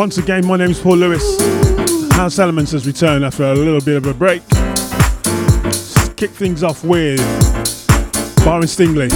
[0.00, 1.38] once again, my name is Paul Lewis.
[2.12, 4.40] House Elements has returned after a little bit of a break.
[6.16, 7.20] kick things off with
[8.42, 9.10] Byron Stingily.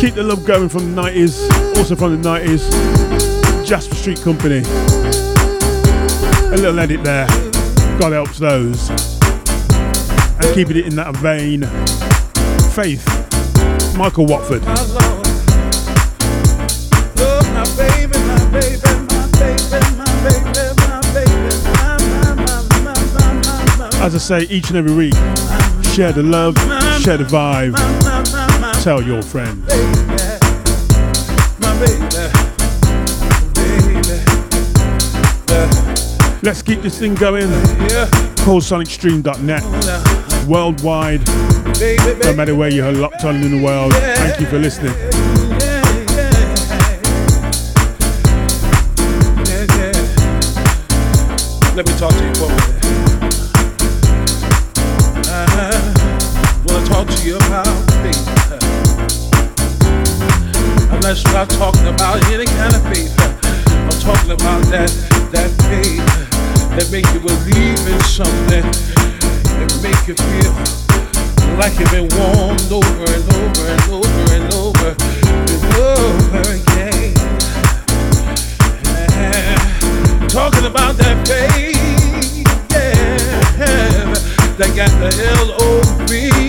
[0.00, 3.66] Keep the love going from the 90s, also from the 90s.
[3.66, 4.62] Jasper Street Company.
[6.46, 7.26] A little edit there.
[8.00, 8.88] God helps those.
[8.88, 11.64] And keeping it in that vein.
[12.72, 13.04] Faith.
[13.94, 15.15] Michael Watford.
[24.06, 25.14] As I say each and every week,
[25.92, 26.56] share the love,
[27.02, 27.74] share the vibe,
[28.84, 29.66] tell your friends.
[36.44, 37.48] Let's keep this thing going.
[38.46, 39.64] PaulSonicStream.net.
[40.46, 41.26] Worldwide.
[42.22, 43.92] No matter where you're locked on in the world.
[43.92, 44.94] Thank you for listening.
[61.06, 63.14] I'm not not talking about any kind of faith.
[63.20, 64.90] I'm talking about that
[65.30, 66.02] that faith
[66.74, 68.66] that make you believe in something
[69.54, 70.50] that make you feel
[71.62, 74.96] like you've been warmed over and over and over and over
[75.46, 77.14] and over again.
[80.26, 81.78] Talking about that faith,
[82.72, 84.10] yeah,
[84.58, 86.45] that got the L-O-V written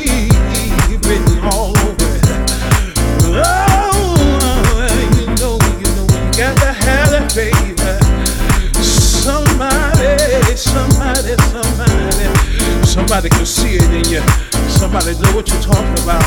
[12.98, 14.22] somebody can see it in you.
[14.68, 16.26] Somebody know what you're talking about.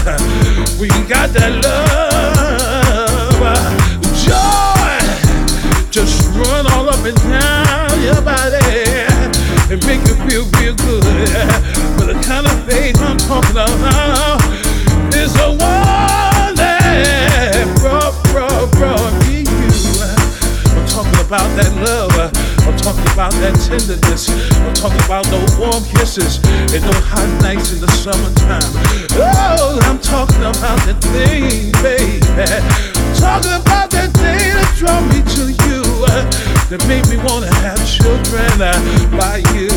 [0.79, 3.43] We got that love,
[4.23, 4.71] joy
[5.91, 8.63] just run all up and down your body
[9.67, 11.03] and make you feel real good.
[11.99, 14.39] But the kind of faith I'm talking about
[15.13, 19.71] is the one that brought, brought, brought me you.
[20.79, 22.10] I'm talking about that love.
[22.81, 24.33] Talking about that tenderness.
[24.57, 26.41] I'm talking about those warm kisses
[26.73, 28.65] and those hot nights in the summertime.
[29.21, 32.25] Oh, I'm talking about that thing, baby.
[33.21, 36.25] Talking about that thing that drew me to you, uh,
[36.73, 38.73] that made me wanna have children uh,
[39.13, 39.69] by you.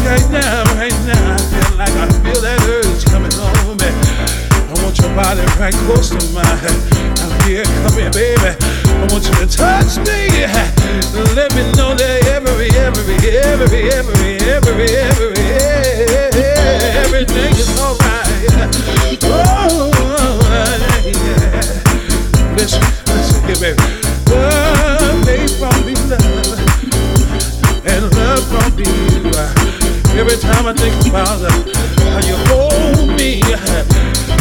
[0.00, 3.92] Right now, right now, I feel like I feel that urge coming on me.
[4.64, 6.72] I want your body right close to mine.
[7.20, 8.87] Come here, come here, baby.
[8.98, 10.26] I want you to touch me.
[11.34, 15.38] Let me know that every, every, every, every, every, every,
[17.06, 18.26] everything is alright.
[19.22, 19.90] Oh,
[21.04, 21.46] yeah.
[22.58, 23.82] Listen, listen here, baby.
[24.34, 26.58] Love made from me love,
[27.86, 28.68] and love from.
[30.18, 33.40] Every time I think about how you hold me,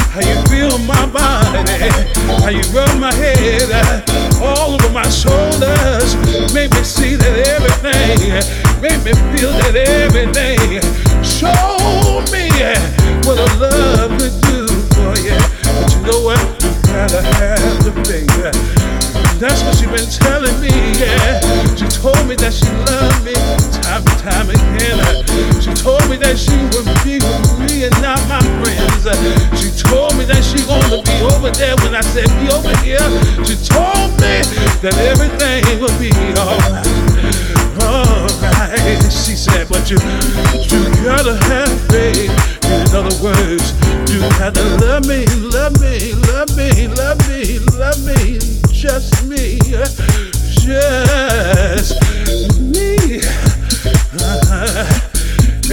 [0.10, 1.72] how you feel my body,
[2.42, 4.07] how you rub my head
[4.98, 6.16] my shoulders,
[6.56, 8.18] make me see that everything,
[8.82, 10.82] make me feel that everything.
[11.22, 11.54] Show
[12.34, 12.50] me
[13.22, 14.66] what a love could do
[14.98, 15.38] for you.
[15.78, 16.42] But you know what?
[16.64, 18.97] You gotta have the faith.
[19.38, 21.38] That's what she been telling me, yeah.
[21.78, 23.38] She told me that she loved me
[23.86, 24.98] time and time again.
[25.62, 29.06] She told me that she would be with me and not my friends.
[29.62, 32.98] She told me that she gonna be over there when I said be over here.
[33.46, 34.42] She told me
[34.82, 36.82] that everything would be alright.
[37.78, 40.02] Alright, she said, but you,
[40.66, 42.34] you gotta have faith.
[42.66, 43.70] In other words,
[44.10, 48.42] you gotta love me, love me, love me, love me, love me,
[48.78, 49.98] just me, just
[52.62, 53.18] me.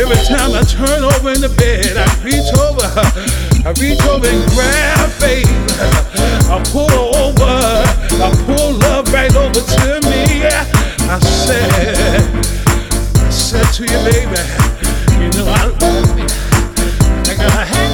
[0.00, 2.88] Every time I turn over in the bed, I reach over,
[3.68, 5.44] I reach over and grab faith.
[6.48, 7.44] I pull over,
[8.24, 10.48] I pull love right over to me.
[10.48, 12.24] I said,
[13.16, 14.40] I said to you, baby,
[15.20, 16.24] you know I love you.
[17.30, 17.93] I gotta have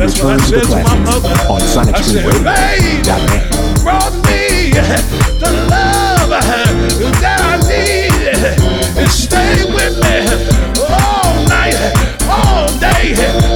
[0.00, 1.08] Return to the Platinum
[1.50, 3.44] on sonicstreamradio.net.
[3.82, 4.70] Brought me
[5.38, 6.30] the love
[7.20, 8.10] that I need
[9.10, 10.24] stay with me
[10.88, 11.76] all night,
[12.30, 13.49] all day.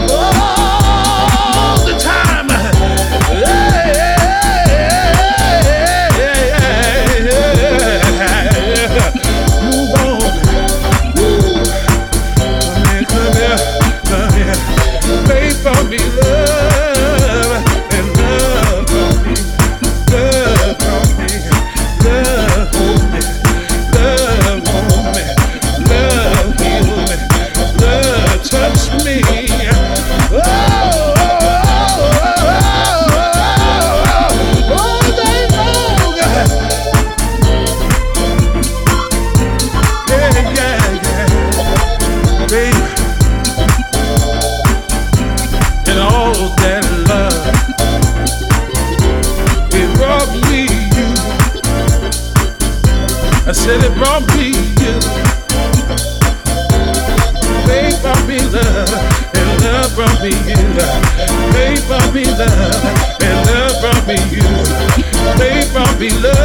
[65.98, 66.43] be loved.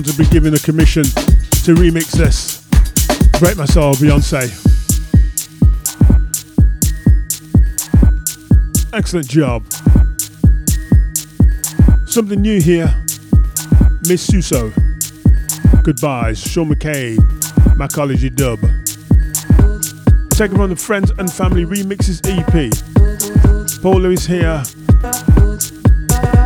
[0.00, 2.62] One to be given a commission to remix this.
[3.38, 4.48] Break My Soul, Beyonce.
[8.94, 9.70] Excellent job.
[12.06, 12.94] Something new here.
[14.08, 14.72] Miss Suso.
[15.82, 16.40] Goodbyes.
[16.40, 17.18] Sean McCabe.
[17.76, 18.58] Macology Dub.
[20.30, 23.82] Taken from the Friends and Family Remixes EP.
[23.82, 24.62] Paul Lewis here.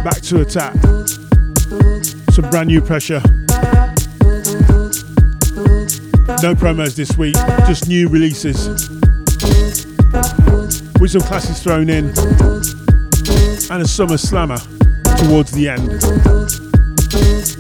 [0.03, 0.75] Back to attack.
[2.33, 3.23] Some brand new pressure.
[6.45, 7.33] No promos this week,
[7.67, 8.69] just new releases.
[11.01, 12.09] With some classics thrown in.
[13.71, 14.59] And a summer slammer
[15.17, 17.54] towards the end.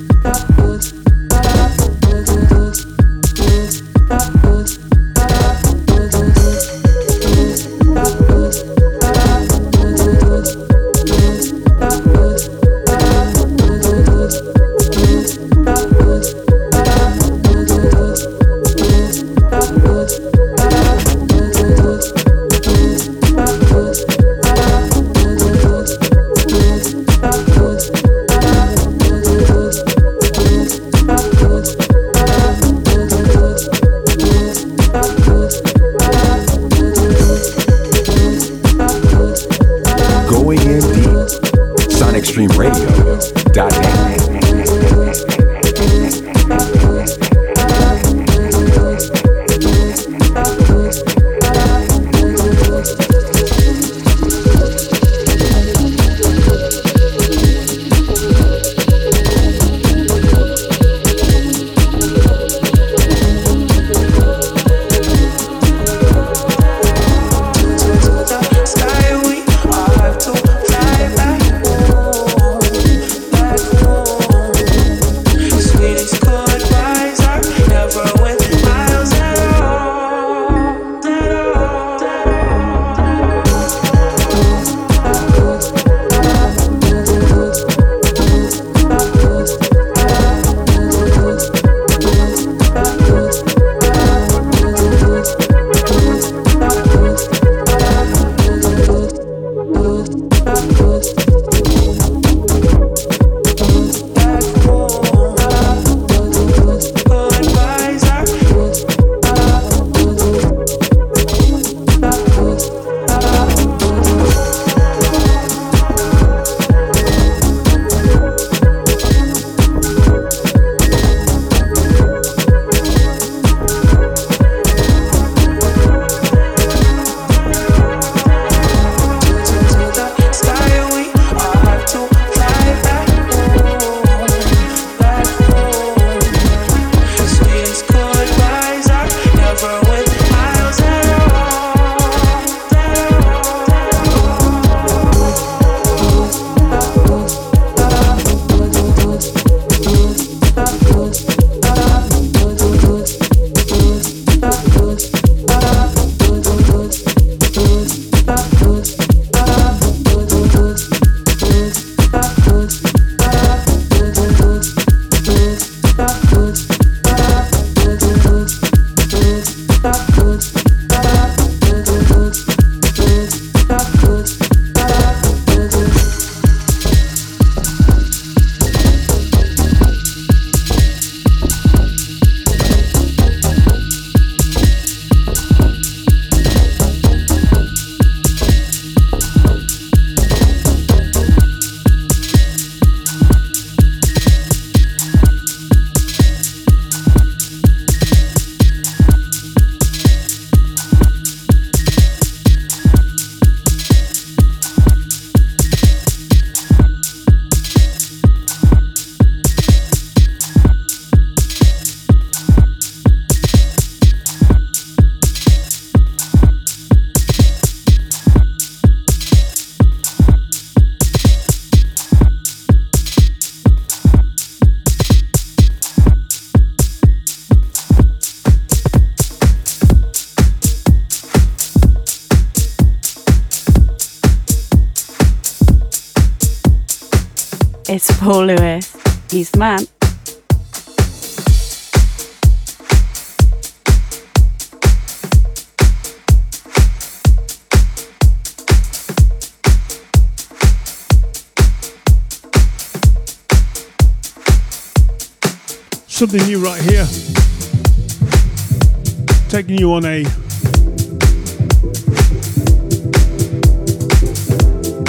[259.76, 260.22] You on a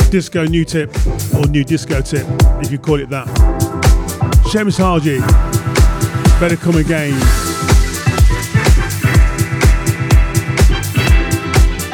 [0.10, 0.92] disco new tip
[1.36, 2.26] or new disco tip,
[2.64, 3.28] if you call it that.
[4.46, 5.20] Seamus Haji,
[6.40, 7.14] better come again.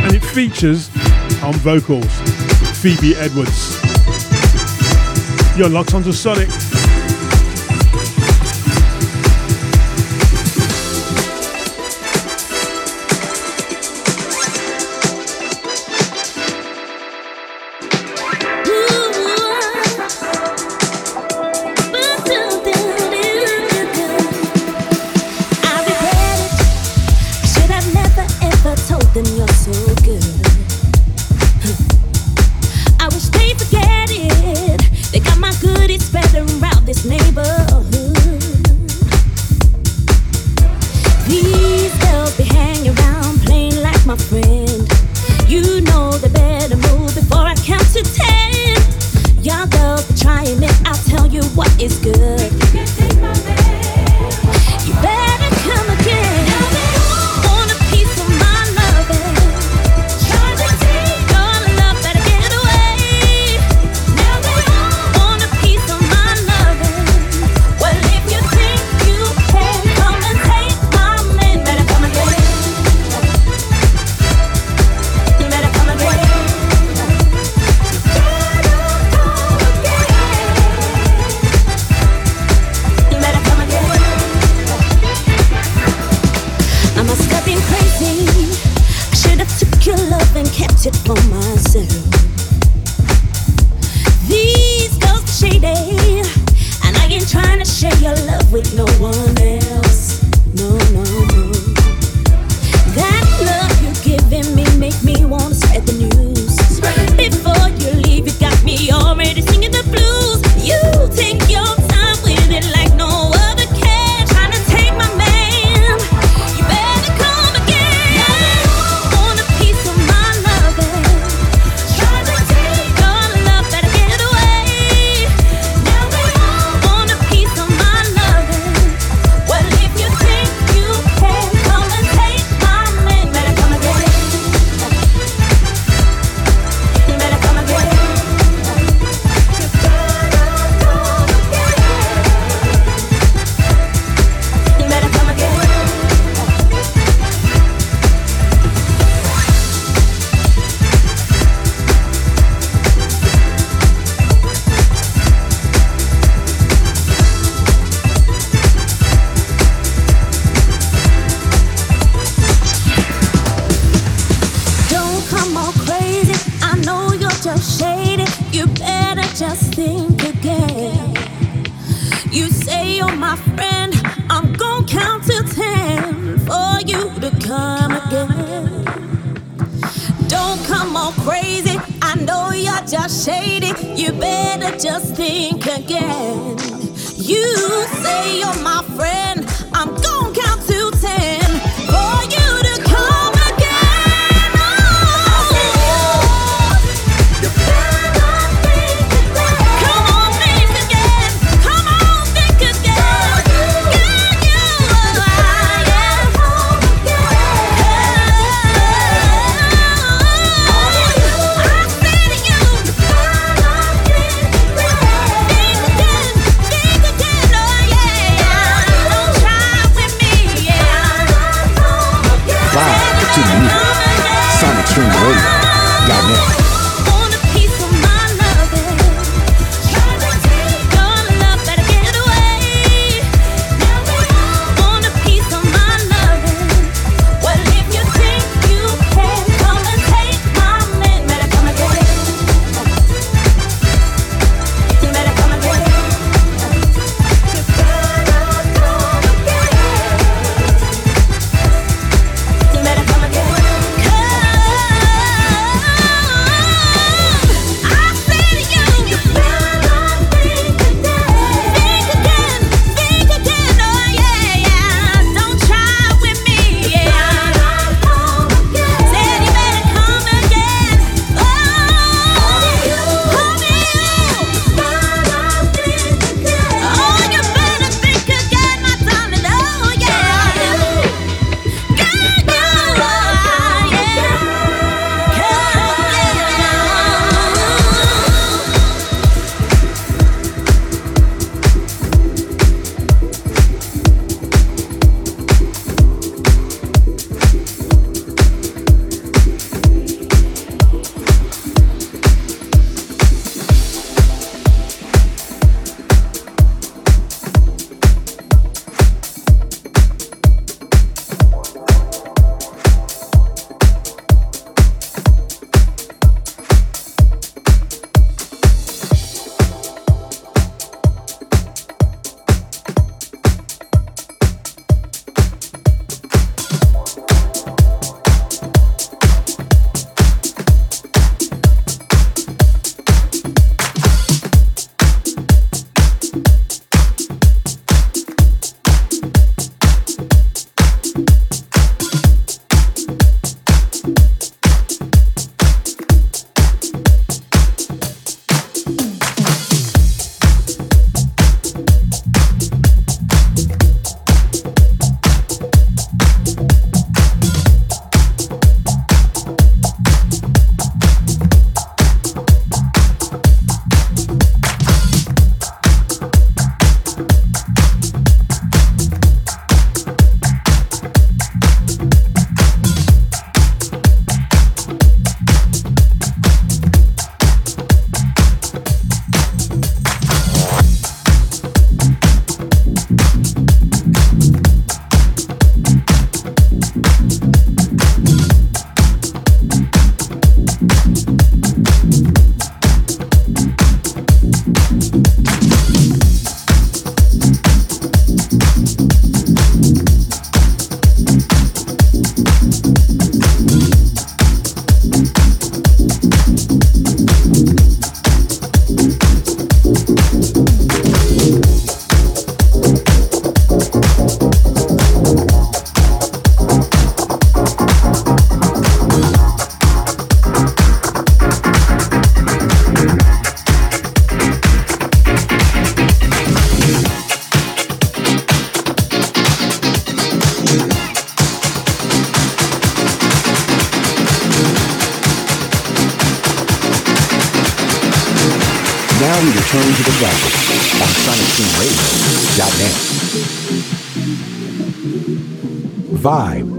[0.05, 0.89] And it features
[1.43, 2.13] on vocals
[2.79, 3.81] Phoebe Edwards.
[5.57, 6.70] You're locked onto Sonic.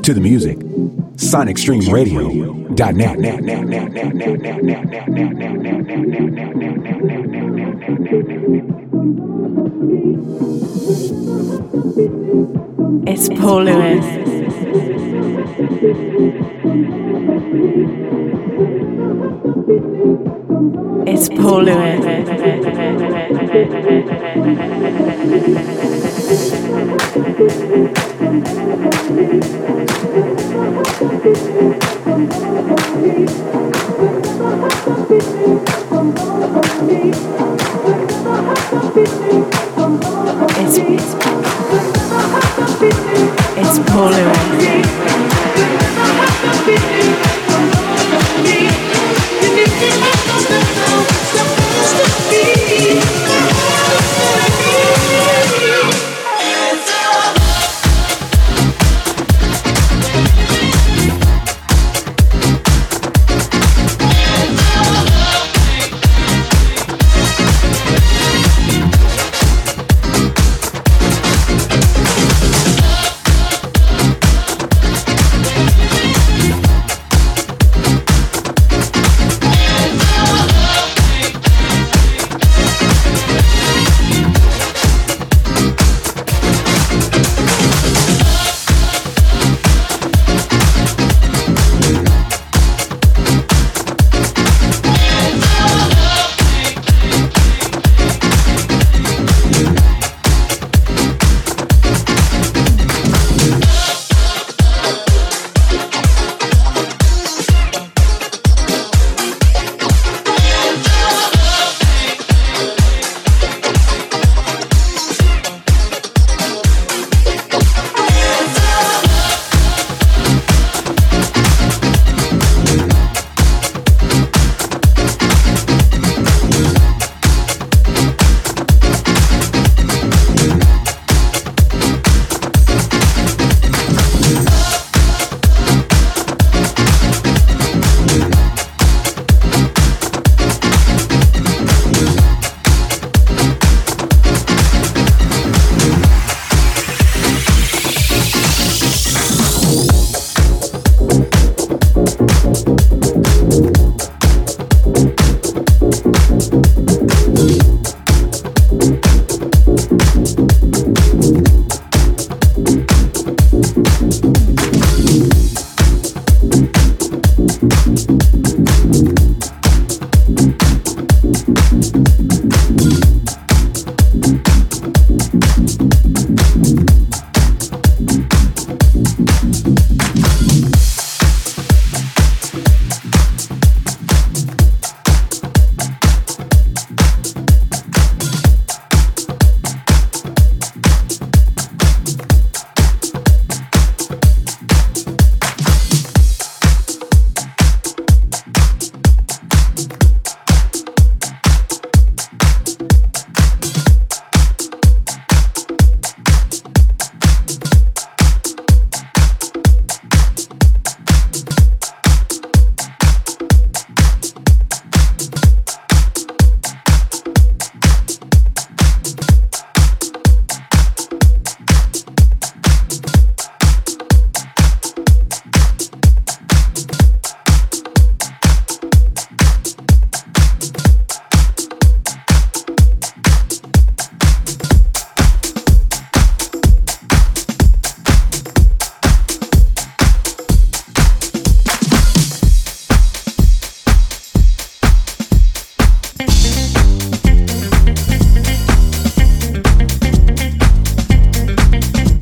[0.03, 0.59] To the music.
[0.59, 3.19] SonicStreamRadio.net.
[13.07, 14.07] It's Paul Lewis.
[21.07, 22.12] It's Paul Lewis.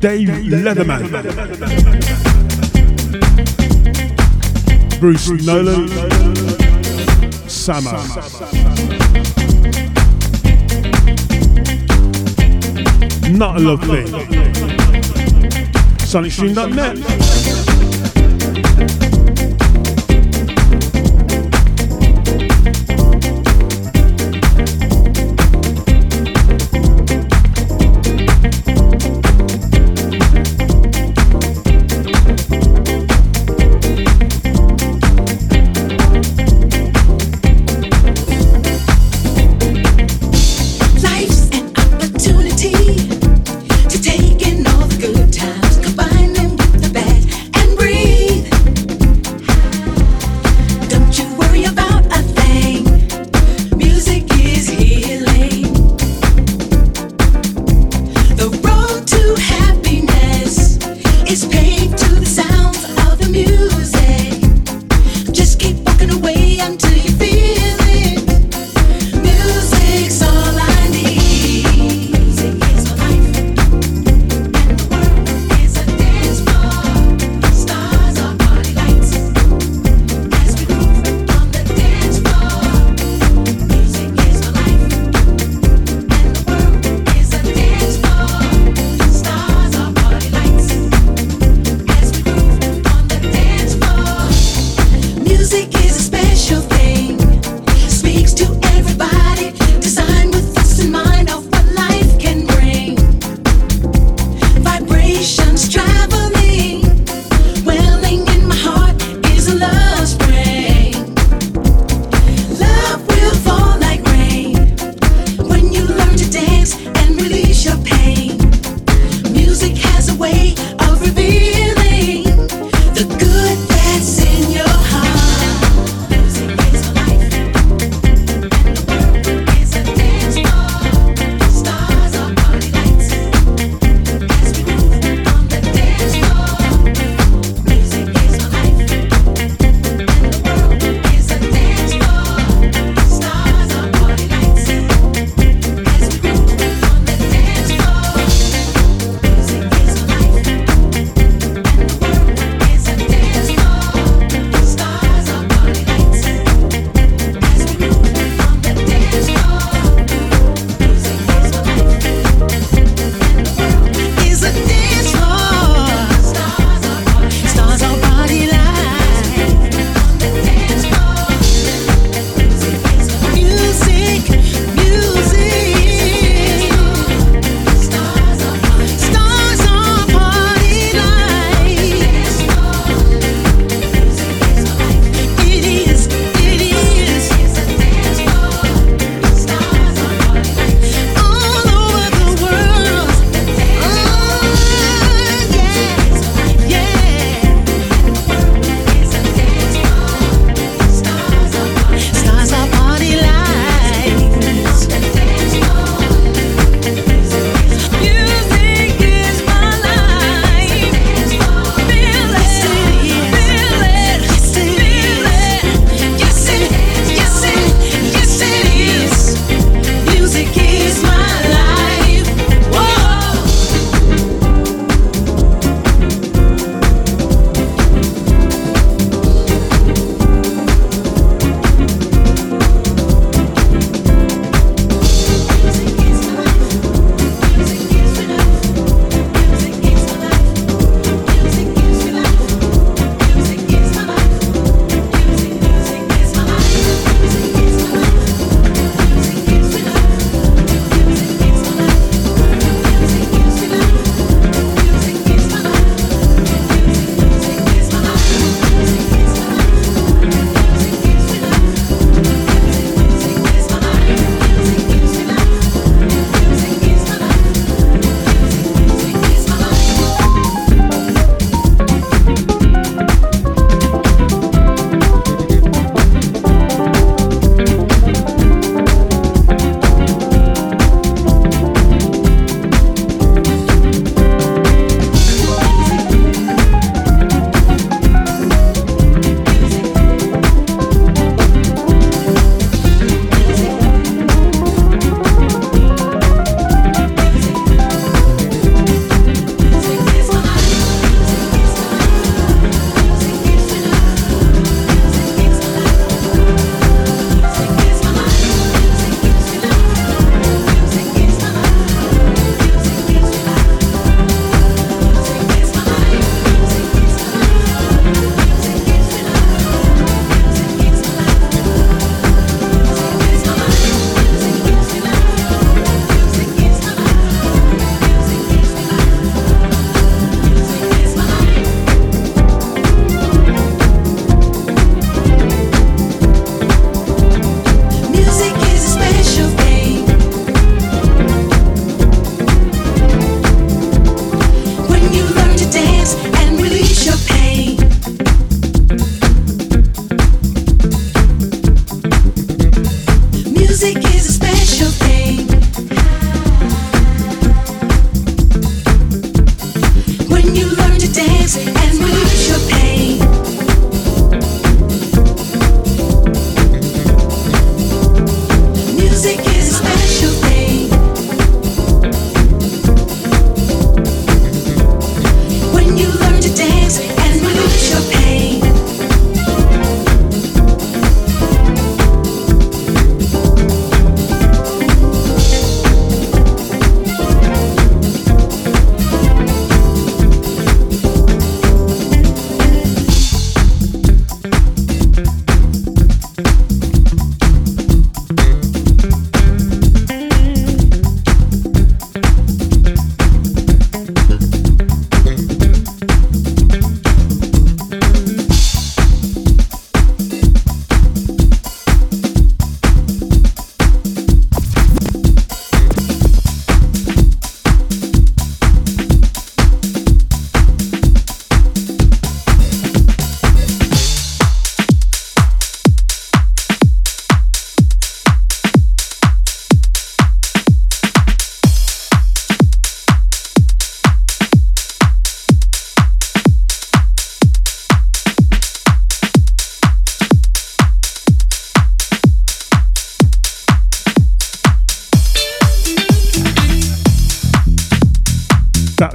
[0.01, 1.11] Dave Leatherman.
[4.99, 5.87] Bruce Nolan.
[7.47, 7.91] Summer.
[13.37, 14.07] Not a love thing.
[15.99, 17.40] SonicStream.net.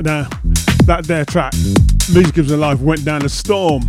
[0.07, 0.29] now.
[0.85, 1.53] That their track,
[2.15, 3.83] music gives Gibbs life, went down a storm.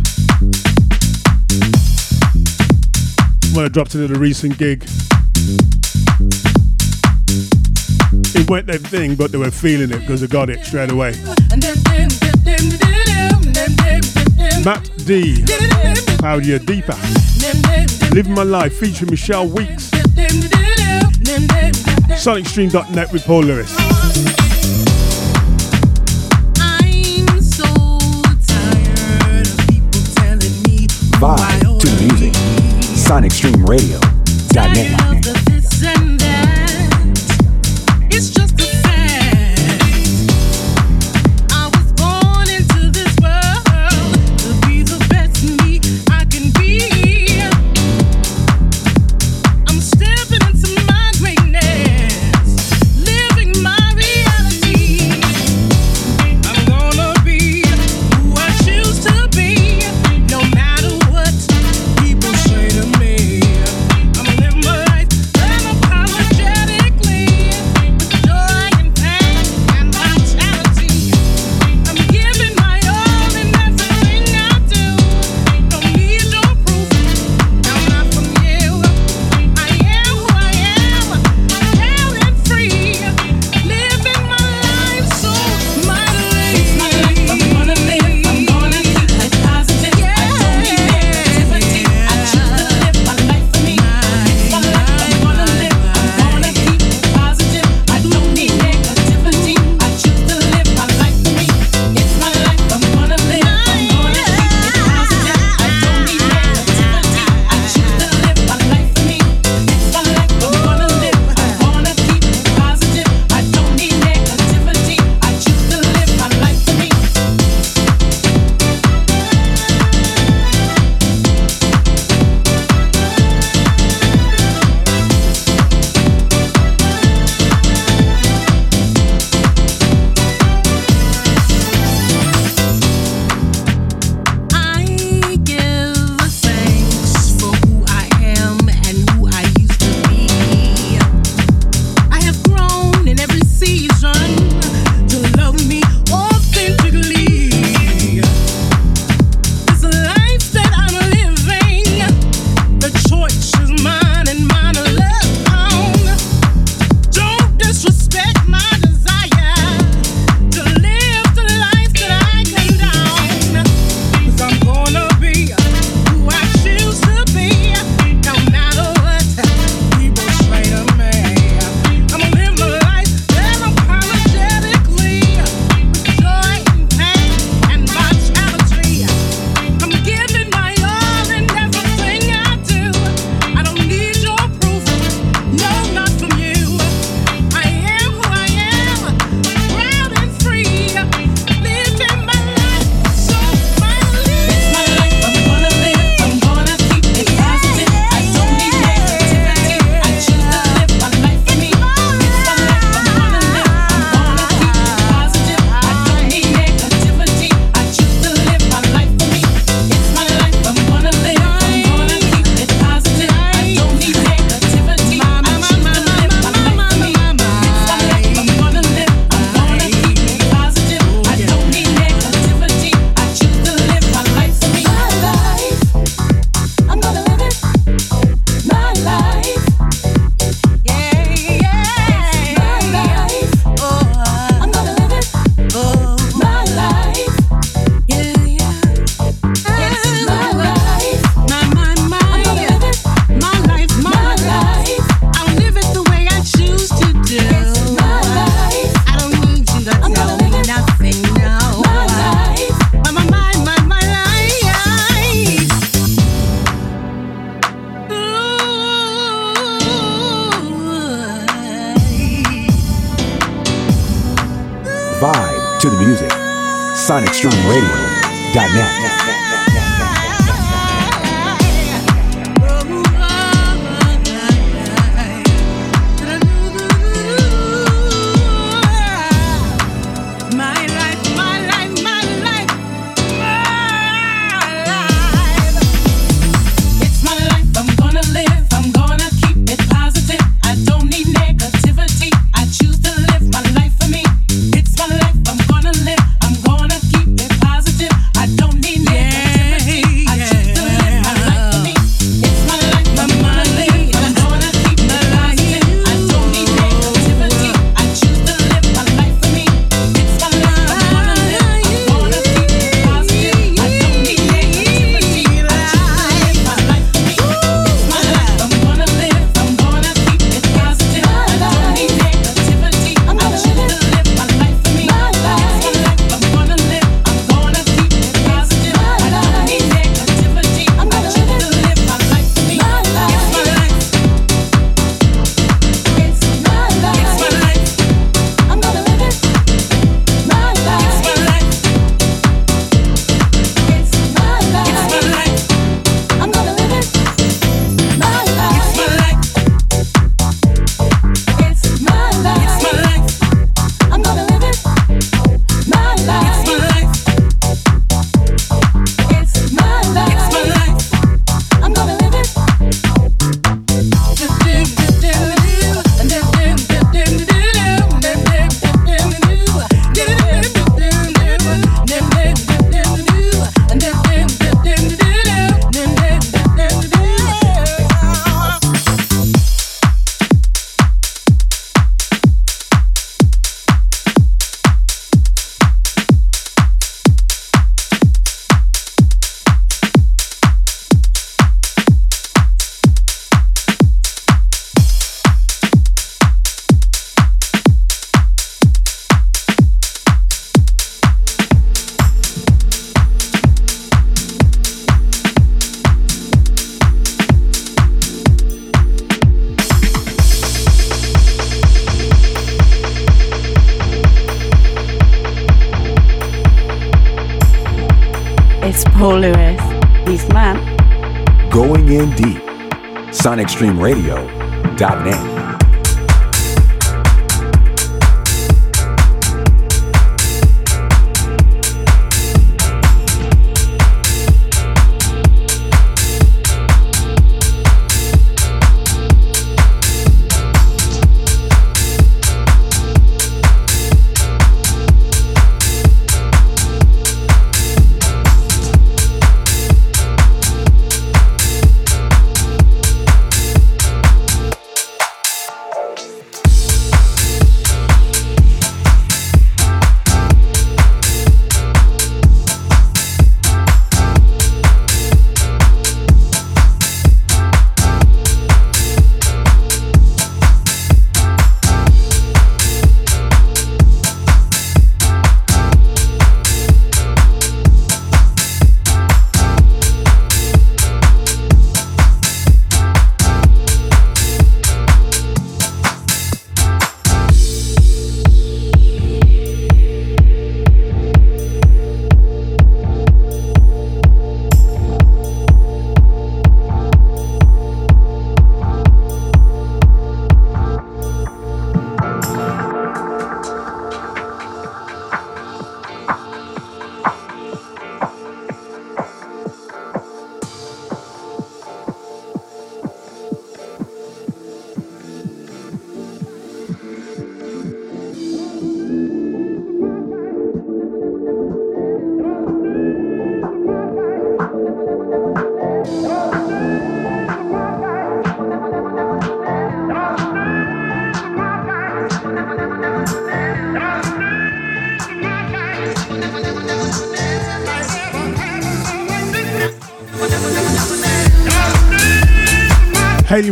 [3.54, 4.84] When I dropped it at a recent gig,
[8.34, 11.12] it went their thing, but they were feeling it because they got it straight away.
[14.64, 15.44] Matt D,
[16.18, 16.98] Claudia Deeper,
[18.12, 19.90] Living My Life featuring Michelle Weeks.
[22.18, 24.37] SonicStream.net with Paul Lewis.
[31.18, 32.32] vibe to the music.
[32.94, 35.07] SonicStreamRadio.net.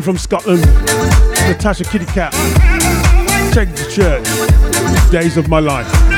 [0.07, 0.61] from Scotland,
[1.49, 2.33] Natasha Kitty Katt.
[3.53, 5.11] Take the church.
[5.11, 6.16] Days of my life.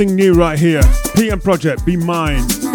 [0.00, 0.80] Something new right here.
[1.14, 2.69] PM Project, Be Mine.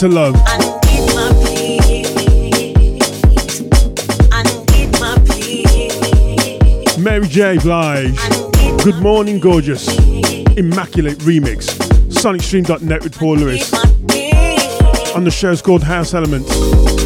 [0.00, 0.34] to love.
[6.98, 7.58] Mary J.
[7.58, 8.16] Blige,
[8.82, 9.86] Good Morning Gorgeous,
[10.56, 11.66] Immaculate Remix,
[12.08, 13.74] sonicstream.net with Paul Lewis.
[15.14, 16.99] on the show's called House Elements.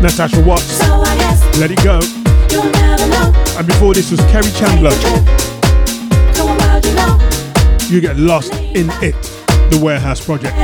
[0.00, 0.78] Natasha Watts.
[0.78, 1.00] So
[1.58, 1.98] Let it go.
[3.58, 4.92] And before this was Kerri Chandler.
[7.92, 9.16] You get lost in it.
[9.72, 10.54] The Warehouse Project.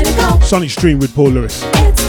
[0.45, 1.61] Sonic Stream with Paul Lewis.
[1.75, 2.04] It's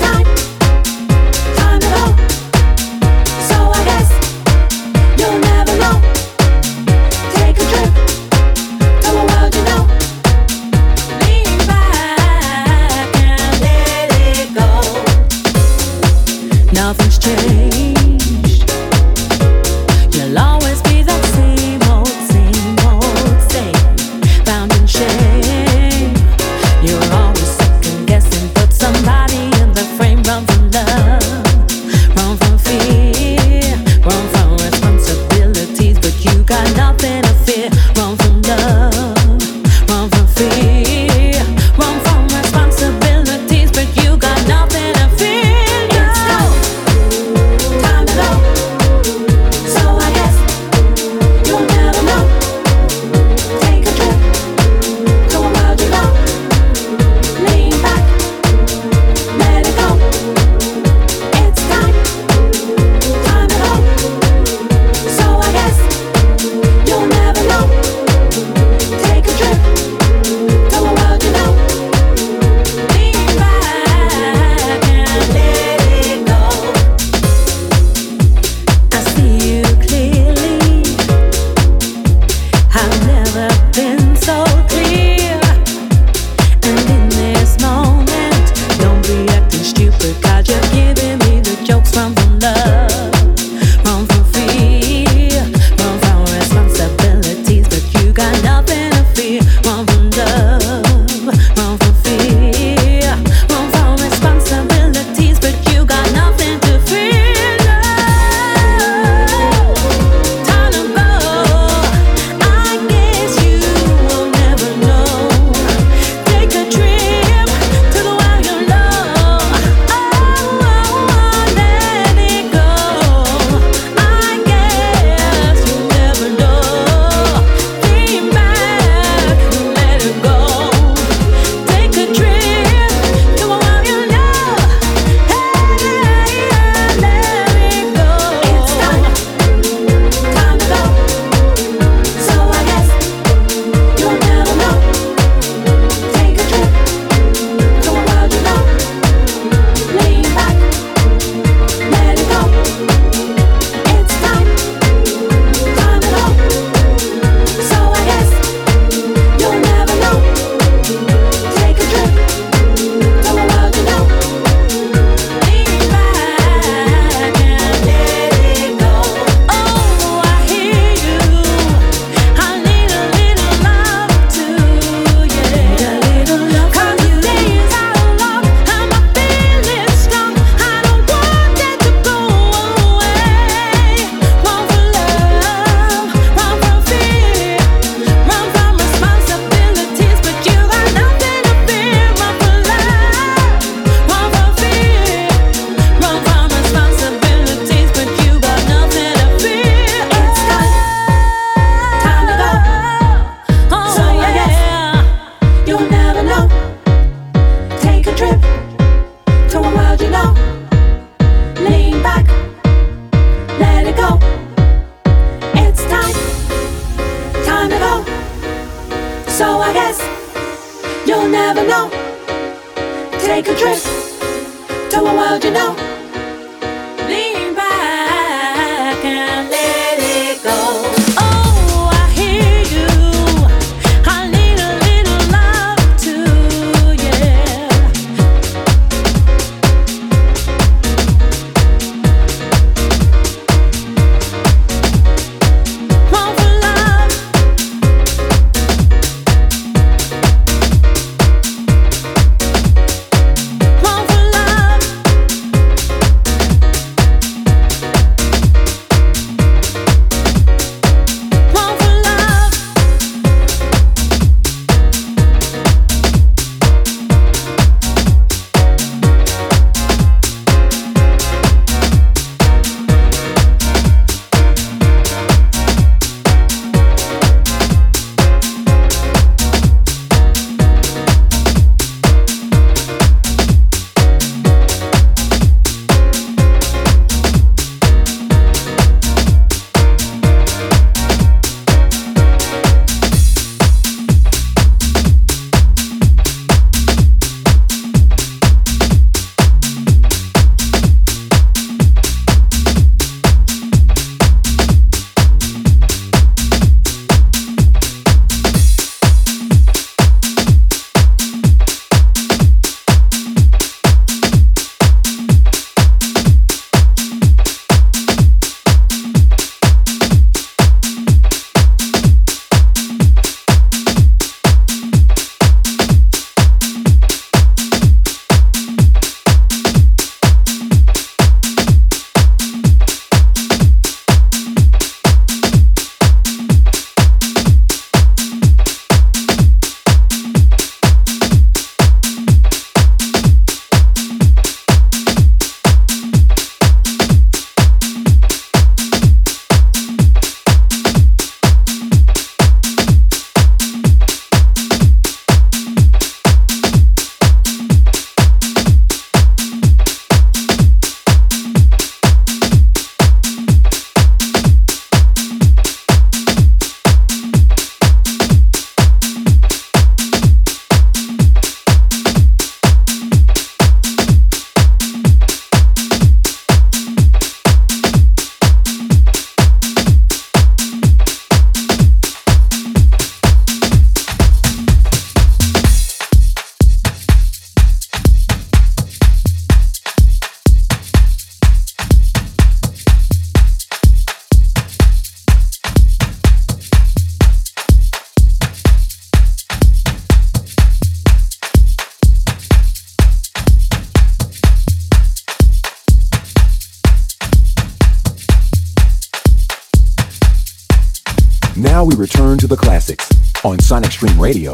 [414.25, 414.53] Sonic Stream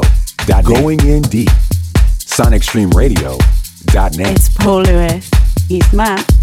[0.64, 1.48] Going in deep.
[2.26, 4.36] SonicStreamRadio.net.
[4.36, 5.30] It's Paul Lewis.
[5.66, 6.41] He's Matt.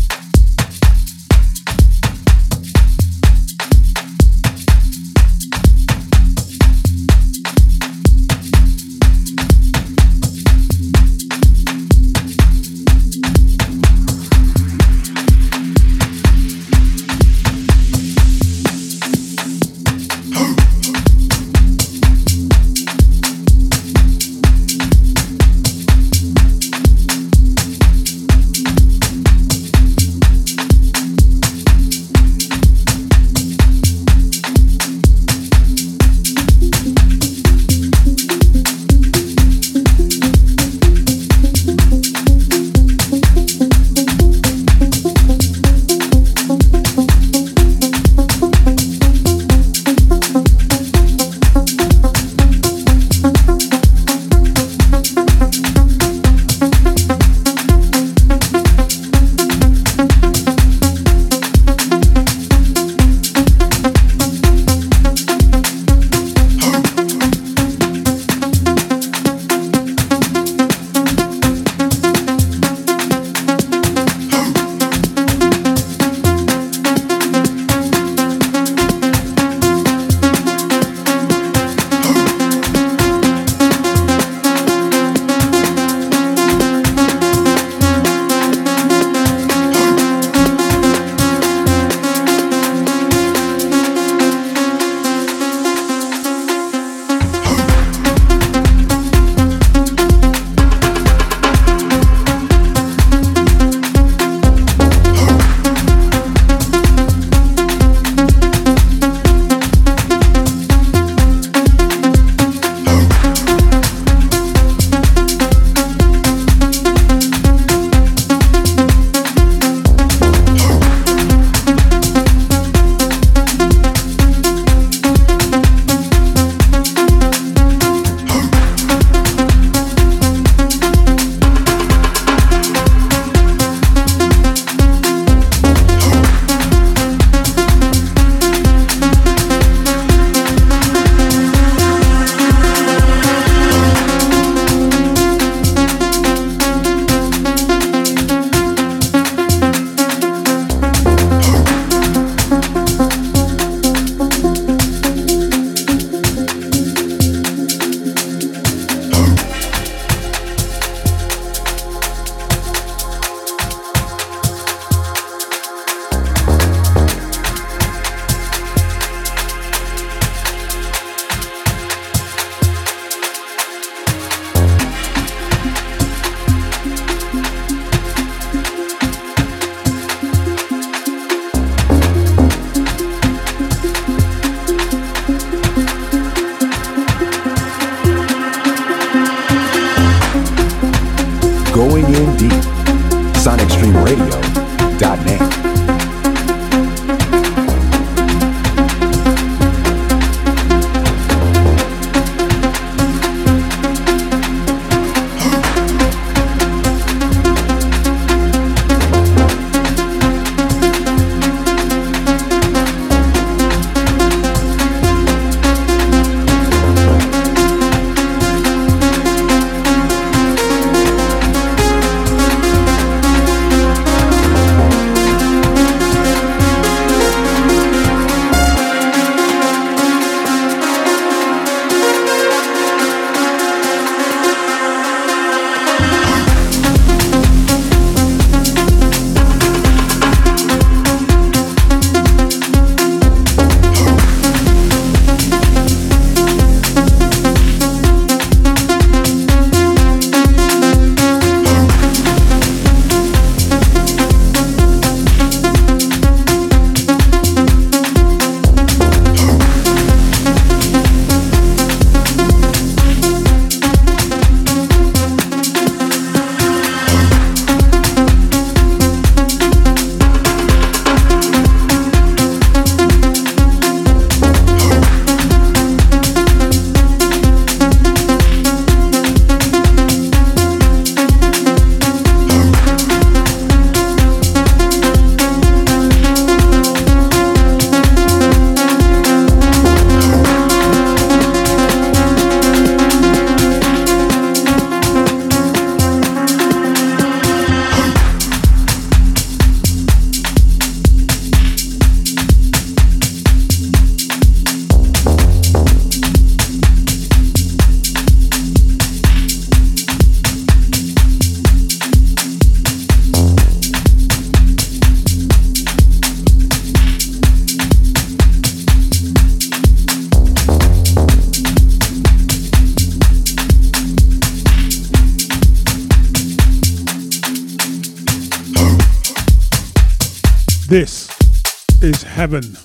[332.50, 332.76] Heaven.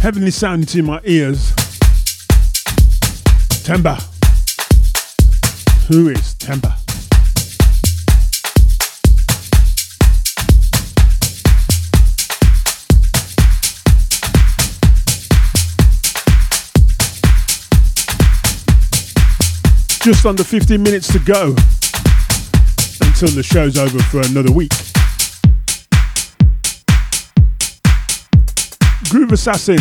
[0.00, 1.52] Heavenly sounding to my ears.
[3.64, 4.00] Temba.
[5.88, 6.74] Who is Temba?
[20.02, 21.48] Just under 15 minutes to go
[23.02, 24.72] until the show's over for another week.
[29.08, 29.78] Groove Assassin,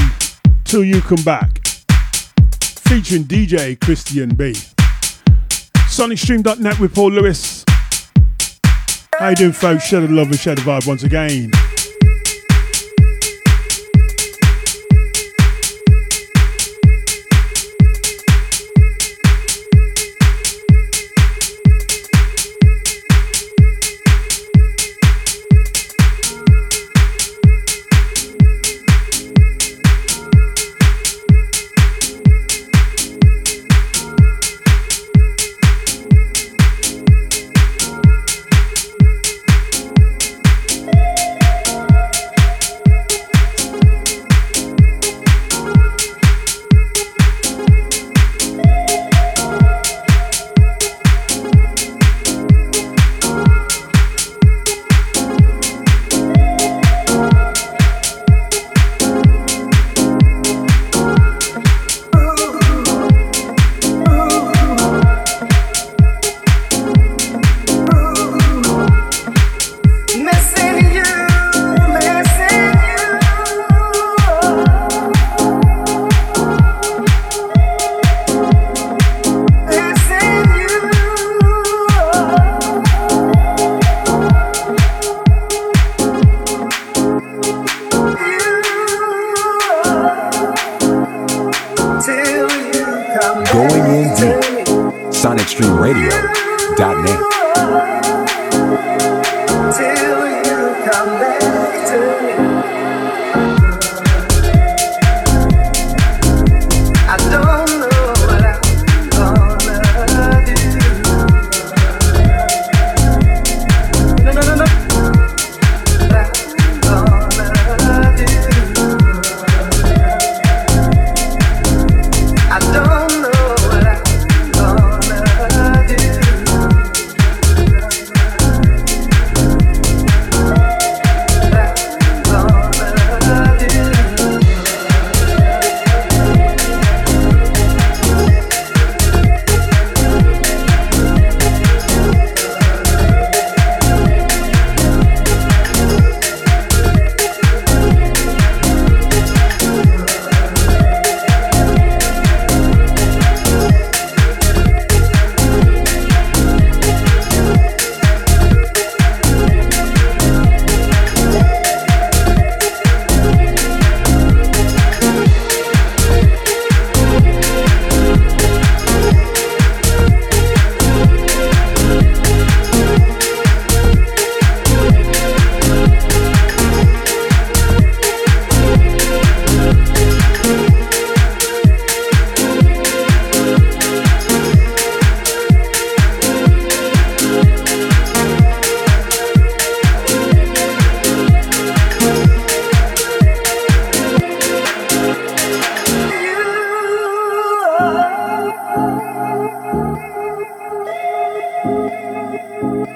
[0.63, 1.67] Till You Come Back,
[2.87, 4.53] featuring DJ Christian B.
[5.89, 7.65] SonicStream.net with Paul Lewis.
[9.19, 9.85] How you doing, folks?
[9.85, 11.51] Share the love and share the vibe once again.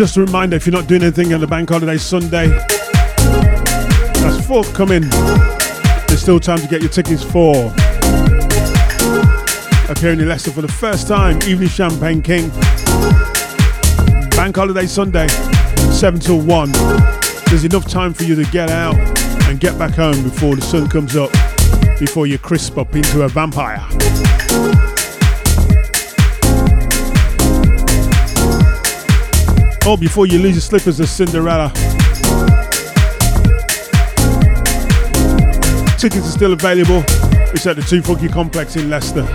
[0.00, 2.48] Just a reminder if you're not doing anything on the bank holiday Sunday,
[4.18, 5.02] that's forthcoming.
[6.08, 7.70] There's still time to get your tickets for
[9.90, 11.36] appearing in Leicester for the first time.
[11.42, 12.48] Evelyn Champagne King.
[14.30, 15.28] Bank holiday Sunday,
[15.92, 16.72] 7 till 1.
[17.48, 18.96] There's enough time for you to get out
[19.50, 21.30] and get back home before the sun comes up,
[21.98, 23.86] before you crisp up into a vampire.
[29.90, 31.72] Or before you lose your slippers as Cinderella.
[35.98, 37.02] Tickets are still available.
[37.52, 39.26] It's at the Two Funky Complex in Leicester.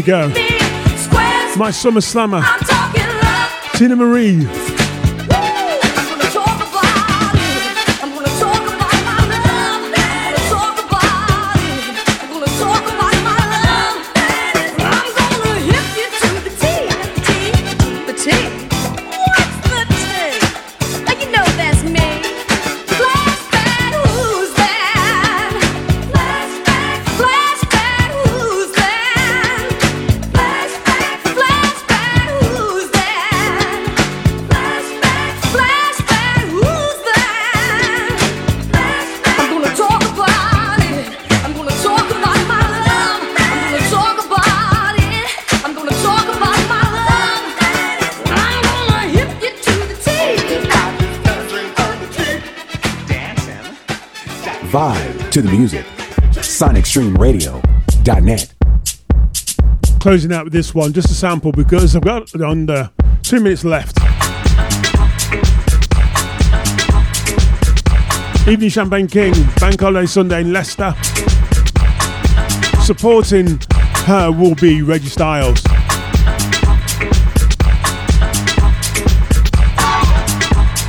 [0.00, 0.06] You.
[0.06, 0.28] Go.
[1.56, 3.50] My summer slammer, I'm talking love.
[3.74, 4.69] Teena Marie.
[55.40, 55.86] To the music.
[56.32, 58.54] SonicStreamRadio.net.
[59.98, 62.90] Closing out with this one, just a sample because I've got under
[63.22, 63.98] two minutes left.
[68.46, 70.94] Evelyn Champagne King, Bank Holiday Sunday in Leicester.
[72.82, 73.58] Supporting
[74.04, 75.62] her will be Reggie Styles.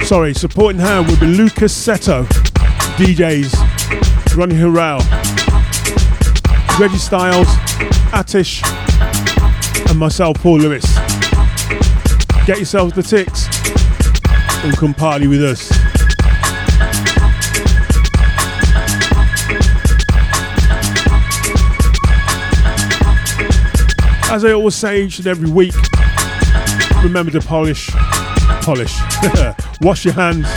[0.06, 2.26] Sorry, supporting her will be Lucas Seto,
[2.98, 3.71] DJs,
[4.36, 5.00] Ronnie Harrell,
[6.80, 7.48] Reggie Styles,
[8.12, 8.62] Atish,
[9.90, 10.86] and myself, Paul Lewis.
[12.46, 13.48] Get yourselves the ticks
[14.64, 15.70] and come party with us.
[24.32, 25.76] As I always say each and every week,
[27.04, 27.90] remember to polish,
[28.62, 28.98] polish,
[29.82, 30.48] wash your hands,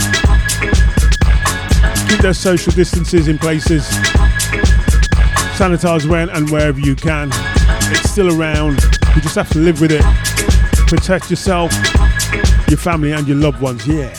[2.07, 3.83] keep those social distances in places,
[5.57, 7.29] sanitize when and wherever you can.
[7.91, 8.81] It's still around.
[9.15, 10.03] You just have to live with it.
[10.87, 11.71] Protect yourself,
[12.67, 13.87] your family, and your loved ones.
[13.87, 14.13] Yeah.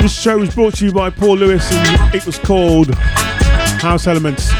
[0.00, 4.50] This show was brought to you by Paul Lewis, and it was called House Elements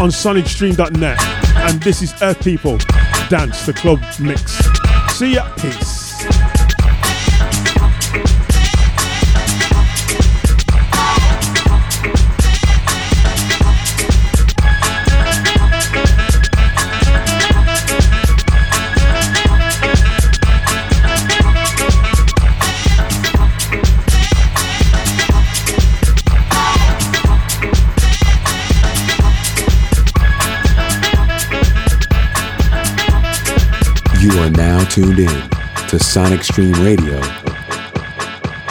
[0.00, 1.18] on sonicstream.net.
[1.56, 2.78] And this is Earth People
[3.28, 4.52] Dance, the club mix.
[5.16, 5.52] See ya.
[5.56, 5.97] Peace.
[34.20, 37.37] You are now tuned in to SonicStreamRadio.net.